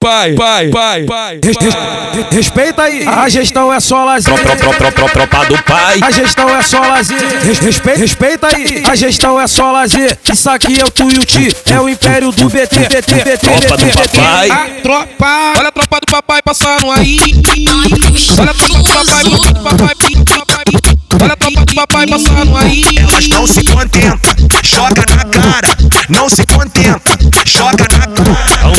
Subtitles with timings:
[0.00, 1.40] pai, pai, pai, pai.
[2.32, 4.32] Respeita aí, a gestão é só lazer.
[4.34, 6.00] Tro, tro, tro, tro, tropa do pai.
[6.02, 7.20] A gestão é só lazer.
[7.62, 10.18] Respeita, respeita aí, a gestão é só lazer.
[10.32, 12.88] Isso aqui é o Tuiuti, é o império do BT.
[12.88, 14.50] BT, BT, Tropa do papai.
[14.50, 17.18] A tropa, olha a tropa do papai passando aí.
[18.38, 19.94] Olha a tropa do papai, do papai,
[20.24, 20.64] papai.
[21.22, 22.84] Olha a tropa do papai passando aí.
[22.96, 25.76] Elas não se contentam, joga na cara,
[26.08, 26.46] não se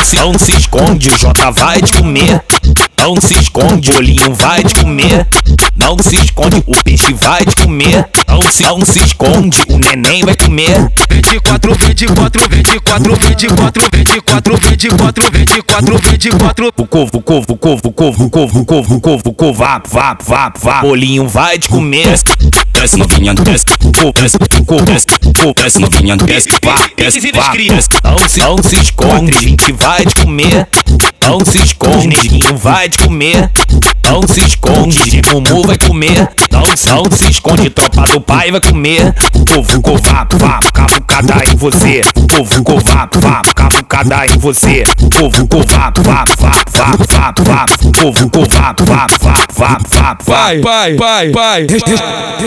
[0.00, 2.42] Não se, esconde, o Jota vai te comer.
[3.00, 5.26] Não se esconde, o olhinho vai te comer.
[5.74, 8.06] Não se esconde, o peixe vai te comer.
[8.28, 10.92] Não se, não se esconde, o neném vai comer.
[11.10, 16.72] 24, 24, 24, 24, 24, 24, 24, 24.
[16.76, 19.32] O covo, o covo, o covo, o covo, o covo, o covo, o covo, o
[19.32, 20.82] covo, vá, vá, vá, vá.
[20.84, 22.20] O olhinho vai te comer.
[22.74, 23.64] Desce novinha, desce,
[23.98, 25.06] covo, desce, covo, desce,
[25.40, 27.52] covo, desce novinha, desce, vá, desce, vá.
[28.04, 30.68] Não se, não se esconde, a gente vai te comer.
[31.22, 33.50] Não se esconde, neguinho vai te comer.
[34.04, 36.28] Não se esconde, Mumu vai comer.
[36.50, 39.14] Não, não se esconde, tropa do pai vai comer.
[39.54, 42.02] Povo covato, vá, cavucada em você.
[42.36, 43.42] Povo covato, vá,
[43.90, 44.84] cavucada em você.
[45.18, 47.66] Povo covato, vá, vá, vá, vá, vá.
[48.00, 50.44] Povo covato, vá, vá, vá, vá, vá.
[50.62, 51.66] Pai, pai, pai.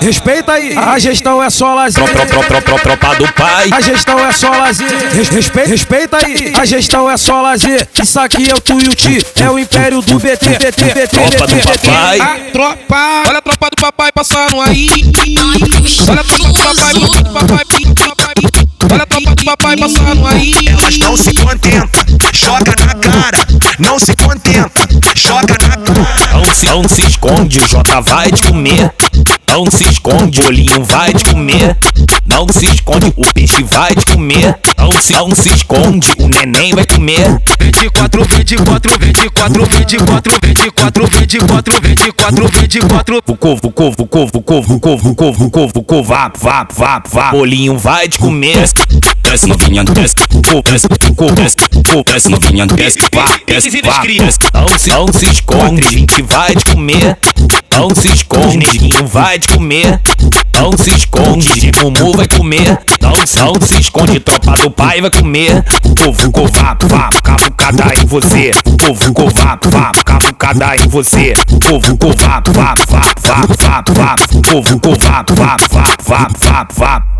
[0.00, 2.04] Respeita aí, a gestão é só lazer.
[2.04, 3.68] Tro, tro, tro, tro, tropa do pai.
[3.72, 4.88] A gestão é só lazer.
[5.32, 7.88] Respeita, respeita aí, a gestão é só lazer.
[8.00, 10.50] Isso aqui é o Tuiuti, é o império do BT.
[10.50, 12.20] BT, BT, Tropa do papai.
[12.20, 14.88] A tropa, olha a tropa do papai passando aí.
[16.08, 16.94] Olha a tropa do papai,
[17.32, 18.64] papai, papai.
[18.92, 20.52] Olha a tropa do papai passando aí.
[20.68, 21.16] Elas não
[26.54, 28.92] Se, não se esconde, Jota vai te comer.
[29.48, 31.76] Não se esconde, o olhinho vai te comer.
[32.26, 34.58] Não se esconde, o peixe vai te comer.
[34.78, 37.40] Não se, não se esconde, o neném vai comer.
[37.60, 43.22] 24, 24, 24, 24, 24, 24, 24, 24.
[43.26, 45.82] O covo, o covo, o covo, o covo, o covo, o covo, o covo, o
[45.82, 47.34] covo, vá, vá, vá, vá.
[47.34, 48.68] O olhinho vai te comer.
[49.22, 53.24] Desce novinha, desce, o covo, desce, o covo, desce, o covo, desce novinha, desce, vá,
[53.46, 54.38] desce, vá, desce.
[54.52, 57.18] Não se, não se esconde, a gente vai te comer.
[57.84, 60.00] Não se esconde, neguinho vai te comer.
[60.54, 62.78] Não se esconde, Mumu vai comer.
[62.98, 65.62] Não, não se esconde, tropa do pai vai comer.
[66.02, 68.52] Povo covato, vá, cavucada em você.
[68.78, 71.34] Povo covato, vá, cavucada em você.
[71.68, 74.16] Povo covato, vá, vá, vá, vá, vá.
[74.50, 77.13] Povo covato, vá, vá, vá, vá, vá.